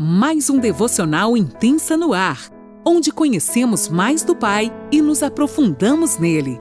[0.00, 2.48] mais um devocional intensa no ar,
[2.86, 6.60] onde conhecemos mais do Pai e nos aprofundamos nele.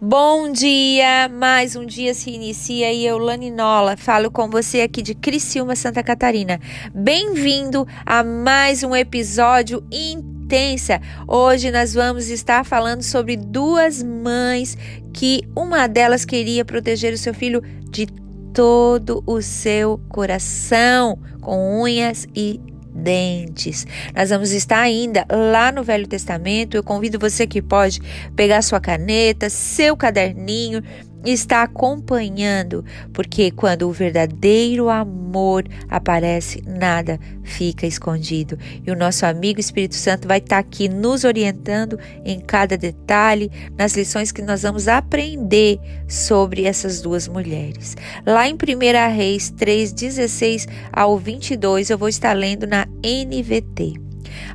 [0.00, 1.28] Bom dia!
[1.28, 5.76] Mais um dia se inicia e eu, Lani Nola, falo com você aqui de Criciúma,
[5.76, 6.58] Santa Catarina.
[6.94, 11.00] Bem-vindo a mais um episódio intenso intensa.
[11.26, 14.76] Hoje nós vamos estar falando sobre duas mães
[15.10, 18.06] que uma delas queria proteger o seu filho de
[18.52, 22.60] todo o seu coração, com unhas e
[22.94, 23.86] dentes.
[24.14, 26.76] Nós vamos estar ainda lá no Velho Testamento.
[26.76, 27.98] Eu convido você que pode
[28.36, 30.82] pegar sua caneta, seu caderninho
[31.30, 38.58] está acompanhando, porque quando o verdadeiro amor aparece, nada fica escondido.
[38.84, 43.94] E o nosso amigo Espírito Santo vai estar aqui nos orientando em cada detalhe, nas
[43.94, 47.96] lições que nós vamos aprender sobre essas duas mulheres.
[48.26, 53.94] Lá em 1 Reis 3, 16 ao 22, eu vou estar lendo na NVT.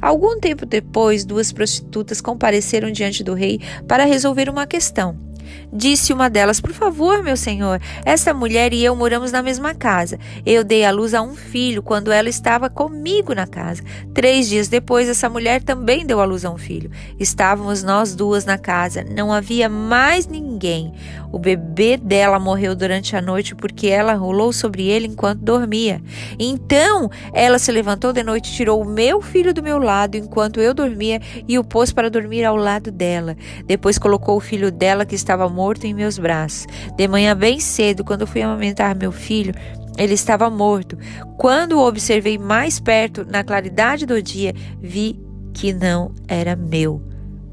[0.01, 5.27] Algum tempo depois, duas prostitutas compareceram diante do rei para resolver uma questão.
[5.71, 10.17] Disse uma delas: Por favor, meu senhor, esta mulher e eu moramos na mesma casa.
[10.45, 13.83] Eu dei à luz a um filho quando ela estava comigo na casa.
[14.13, 16.89] Três dias depois, essa mulher também deu à luz a um filho.
[17.19, 19.03] Estávamos nós duas na casa.
[19.03, 20.93] Não havia mais ninguém.
[21.31, 26.01] O bebê dela morreu durante a noite porque ela rolou sobre ele enquanto dormia.
[26.39, 30.73] Então ela se levantou de noite, tirou o meu filho do meu lado enquanto eu
[30.73, 33.35] dormia e o pôs para dormir ao lado dela.
[33.65, 36.67] Depois colocou o filho dela que estava morto em meus braços.
[36.95, 39.53] De manhã bem cedo, quando fui amamentar meu filho,
[39.97, 40.97] ele estava morto.
[41.37, 45.19] Quando o observei mais perto, na claridade do dia, vi
[45.53, 47.01] que não era meu.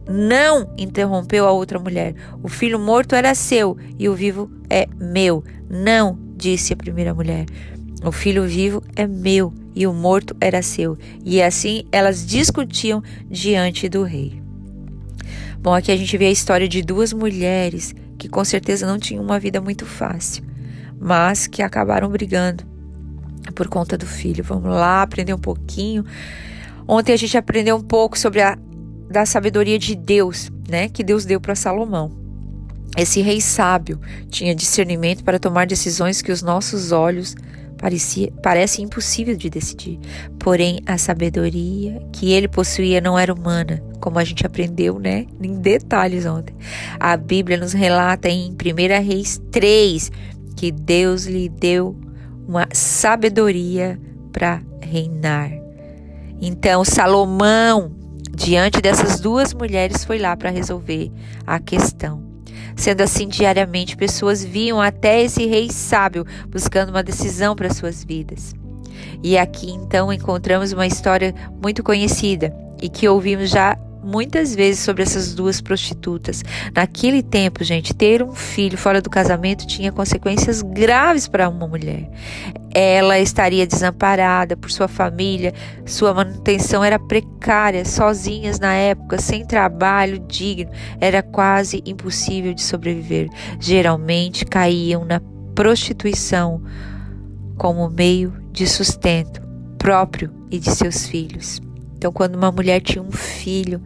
[0.07, 2.15] Não, interrompeu a outra mulher.
[2.43, 5.43] O filho morto era seu e o vivo é meu.
[5.69, 7.47] Não, disse a primeira mulher.
[8.05, 10.99] O filho vivo é meu e o morto era seu.
[11.25, 14.43] E assim elas discutiam diante do rei.
[15.59, 19.23] Bom, aqui a gente vê a história de duas mulheres que com certeza não tinham
[19.23, 20.45] uma vida muito fácil,
[21.01, 22.65] mas que acabaram brigando
[23.55, 24.43] por conta do filho.
[24.45, 26.05] Vamos lá aprender um pouquinho.
[26.87, 28.59] Ontem a gente aprendeu um pouco sobre a
[29.11, 32.11] da sabedoria de Deus, né, que Deus deu para Salomão.
[32.97, 37.35] Esse rei sábio tinha discernimento para tomar decisões que os nossos olhos
[37.85, 40.01] parecia, parece impossível de decidir.
[40.39, 45.61] Porém, a sabedoria que ele possuía não era humana, como a gente aprendeu, né, em
[45.61, 46.57] detalhes ontem.
[46.99, 50.11] A Bíblia nos relata em 1 Reis 3
[50.57, 51.95] que Deus lhe deu
[52.49, 54.01] uma sabedoria
[54.33, 55.51] para reinar.
[56.41, 57.93] Então, Salomão
[58.35, 61.13] Diante dessas duas mulheres, foi lá para resolver
[61.47, 62.34] a questão.
[62.77, 68.55] Sendo assim, diariamente, pessoas viam até esse rei sábio buscando uma decisão para suas vidas.
[69.23, 75.03] E aqui então encontramos uma história muito conhecida e que ouvimos já muitas vezes sobre
[75.03, 76.45] essas duas prostitutas.
[76.75, 82.11] Naquele tempo, gente, ter um filho fora do casamento tinha consequências graves para uma mulher.
[82.75, 85.55] Ela estaria desamparada por sua família,
[85.87, 93.29] sua manutenção era precária, sozinhas na época, sem trabalho digno, era quase impossível de sobreviver.
[93.61, 95.21] Geralmente caíam na
[95.55, 96.61] prostituição
[97.57, 99.41] como meio de sustento
[99.79, 101.61] próprio e de seus filhos.
[101.97, 103.81] Então, quando uma mulher tinha um filho,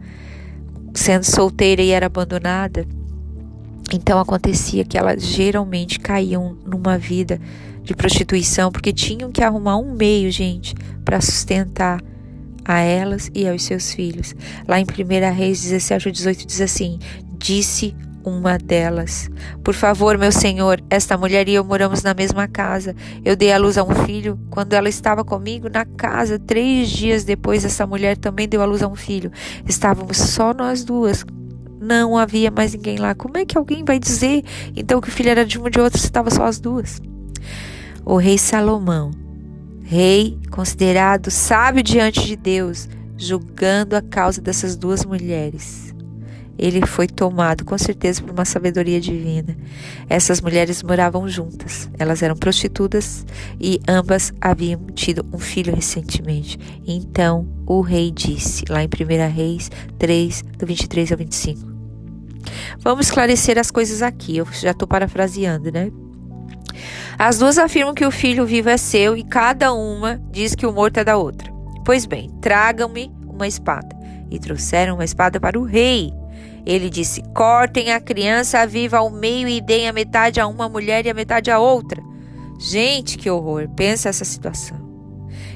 [0.93, 2.85] sendo solteira e era abandonada,
[3.95, 7.39] então acontecia que elas geralmente caíam numa vida
[7.83, 12.01] de prostituição, porque tinham que arrumar um meio, gente, para sustentar
[12.63, 14.35] a elas e aos seus filhos.
[14.67, 16.99] Lá em 1 Reis 17 18 diz assim:
[17.37, 19.29] Disse uma delas.
[19.63, 22.95] Por favor, meu senhor, esta mulher e eu moramos na mesma casa.
[23.23, 26.37] Eu dei à luz a um filho quando ela estava comigo na casa.
[26.37, 29.31] Três dias depois, essa mulher também deu à luz a um filho.
[29.65, 31.25] Estávamos só nós duas.
[31.79, 33.15] Não havia mais ninguém lá.
[33.15, 34.43] Como é que alguém vai dizer
[34.75, 37.01] então que o filho era de uma de outra se estava só as duas?
[38.05, 39.11] O rei Salomão,
[39.83, 45.89] rei considerado sábio diante de Deus, julgando a causa dessas duas mulheres
[46.59, 49.57] ele foi tomado com certeza por uma sabedoria divina.
[50.09, 53.25] Essas mulheres moravam juntas, elas eram prostitutas
[53.59, 56.59] e ambas haviam tido um filho recentemente.
[56.85, 61.68] Então o rei disse, lá em 1 Reis 3, do 23 ao 25.
[62.79, 65.91] Vamos esclarecer as coisas aqui, eu já estou parafraseando, né?
[67.17, 70.71] As duas afirmam que o filho vivo é seu e cada uma diz que o
[70.71, 71.51] morto é da outra.
[71.83, 73.97] Pois bem, tragam-me uma espada.
[74.31, 76.13] E trouxeram uma espada para o rei.
[76.65, 81.05] Ele disse: Cortem a criança viva ao meio e deem a metade a uma mulher
[81.05, 82.01] e a metade a outra.
[82.59, 83.67] Gente, que horror!
[83.75, 84.77] Pensa essa situação.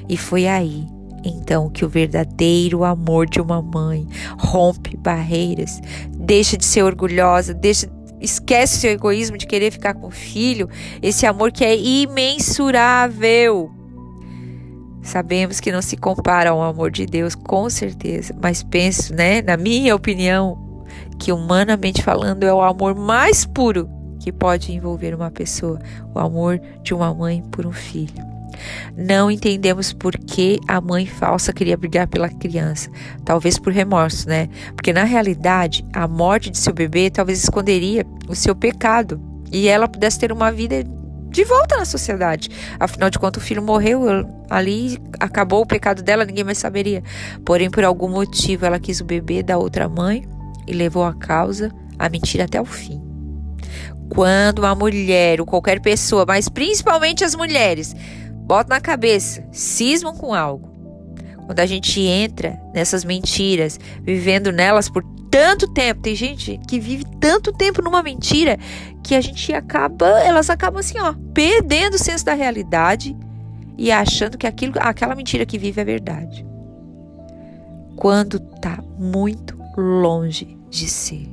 [0.08, 0.86] E foi aí
[1.24, 4.06] então que o verdadeiro amor de uma mãe
[4.38, 5.80] rompe barreiras,
[6.24, 7.88] deixa de ser orgulhosa, deixa
[8.20, 10.68] esquece seu egoísmo de querer ficar com o filho,
[11.02, 13.70] esse amor que é imensurável.
[15.02, 19.58] Sabemos que não se compara ao amor de Deus, com certeza, mas penso, né, na
[19.58, 20.58] minha opinião,
[21.18, 23.88] que humanamente falando é o amor mais puro
[24.18, 25.78] que pode envolver uma pessoa,
[26.14, 28.33] o amor de uma mãe por um filho.
[28.96, 32.90] Não entendemos por que a mãe falsa queria brigar pela criança.
[33.24, 34.48] Talvez por remorso, né?
[34.74, 39.20] Porque na realidade, a morte de seu bebê talvez esconderia o seu pecado
[39.52, 40.84] e ela pudesse ter uma vida
[41.34, 42.48] de volta na sociedade.
[42.78, 44.04] Afinal de contas, o filho morreu
[44.48, 47.02] ali, acabou o pecado dela, ninguém mais saberia.
[47.44, 50.24] Porém, por algum motivo, ela quis o bebê da outra mãe
[50.66, 53.02] e levou a causa, a mentira até o fim.
[54.08, 57.96] Quando uma mulher ou qualquer pessoa, mas principalmente as mulheres,
[58.44, 60.70] Bota na cabeça, cismam com algo.
[61.46, 67.04] Quando a gente entra nessas mentiras, vivendo nelas por tanto tempo, tem gente que vive
[67.18, 68.58] tanto tempo numa mentira
[69.02, 73.16] que a gente acaba, elas acabam assim, ó, perdendo o senso da realidade
[73.76, 76.46] e achando que aquilo, aquela mentira que vive é verdade.
[77.96, 81.28] Quando tá muito longe de ser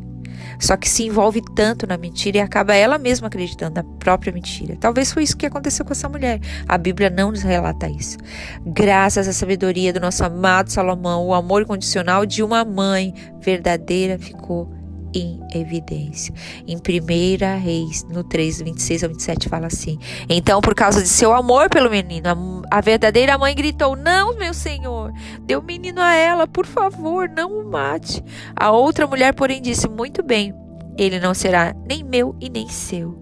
[0.60, 4.78] só que se envolve tanto na mentira e acaba ela mesma acreditando na própria mentira.
[4.80, 6.40] Talvez foi isso que aconteceu com essa mulher.
[6.68, 8.18] A Bíblia não nos relata isso.
[8.66, 14.81] Graças à sabedoria do nosso amado Salomão, o amor incondicional de uma mãe verdadeira ficou
[15.14, 16.34] em evidência.
[16.68, 19.98] Em 1 Reis, no 3, 26 ao 27, fala assim:
[20.30, 22.28] Então, por causa de seu amor pelo menino,
[22.70, 25.12] a, a verdadeira mãe gritou: Não, meu senhor,
[25.42, 28.24] dê o menino a ela, por favor, não o mate.
[28.56, 30.54] A outra mulher, porém, disse: Muito bem,
[30.98, 33.18] ele não será nem meu e nem seu.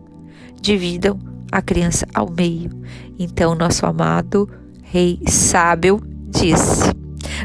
[0.62, 1.20] Dividam
[1.52, 2.70] a criança ao meio.
[3.18, 4.50] Então, nosso amado
[4.82, 7.00] rei sábio disse: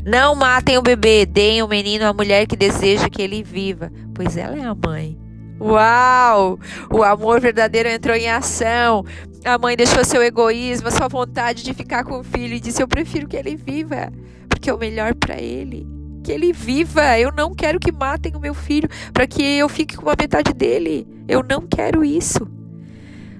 [0.04, 4.36] não matem o bebê, deem o menino à mulher que deseja que ele viva, pois
[4.36, 5.18] ela é a mãe.
[5.60, 6.58] Uau!
[6.90, 9.04] O amor verdadeiro entrou em ação.
[9.44, 12.88] A mãe deixou seu egoísmo, sua vontade de ficar com o filho e disse: Eu
[12.88, 14.12] prefiro que ele viva,
[14.48, 15.86] porque é o melhor para ele.
[16.22, 17.18] Que ele viva.
[17.18, 20.52] Eu não quero que matem o meu filho para que eu fique com a metade
[20.52, 21.06] dele.
[21.28, 22.48] Eu não quero isso.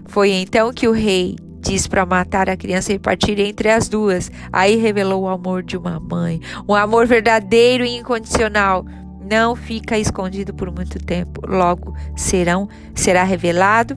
[0.07, 4.31] Foi então que o rei diz para matar a criança e partir entre as duas.
[4.53, 8.85] Aí revelou o amor de uma mãe, um amor verdadeiro e incondicional.
[9.29, 11.41] Não fica escondido por muito tempo.
[11.47, 13.97] Logo serão será revelado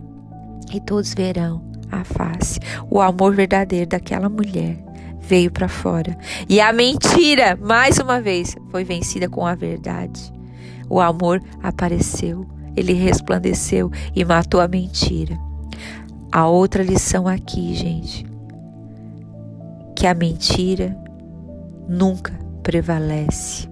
[0.73, 2.59] e todos verão a face.
[2.89, 4.77] O amor verdadeiro daquela mulher
[5.19, 6.17] veio para fora.
[6.47, 10.33] E a mentira, mais uma vez, foi vencida com a verdade.
[10.89, 12.45] O amor apareceu,
[12.75, 15.37] ele resplandeceu e matou a mentira.
[16.31, 18.25] A outra lição aqui, gente,
[19.95, 20.97] que a mentira
[21.87, 22.33] nunca
[22.63, 23.67] prevalece.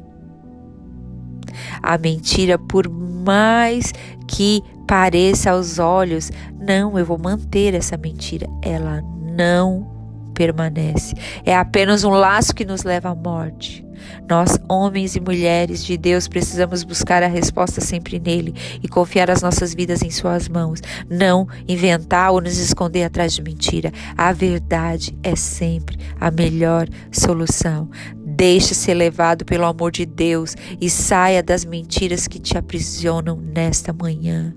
[1.82, 3.94] A mentira, por mais
[4.28, 9.02] que pareça aos olhos, não, eu vou manter essa mentira, ela
[9.36, 9.96] não
[10.34, 11.16] permanece.
[11.46, 13.86] É apenas um laço que nos leva à morte.
[14.30, 18.54] Nós, homens e mulheres de Deus, precisamos buscar a resposta sempre nele
[18.84, 20.82] e confiar as nossas vidas em suas mãos.
[21.10, 23.92] Não inventar ou nos esconder atrás de mentira.
[24.18, 27.90] A verdade é sempre a melhor solução.
[28.36, 33.94] Deixe ser levado pelo amor de Deus e saia das mentiras que te aprisionam nesta
[33.94, 34.54] manhã.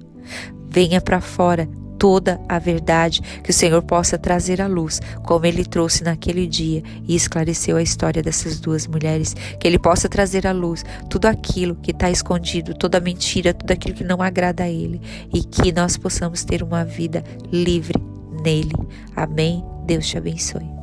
[0.68, 5.64] Venha para fora toda a verdade, que o Senhor possa trazer à luz, como ele
[5.64, 10.52] trouxe naquele dia e esclareceu a história dessas duas mulheres, que ele possa trazer à
[10.52, 15.00] luz tudo aquilo que está escondido, toda mentira, tudo aquilo que não agrada a ele
[15.32, 18.00] e que nós possamos ter uma vida livre
[18.44, 18.72] nele.
[19.14, 19.64] Amém.
[19.86, 20.77] Deus te abençoe.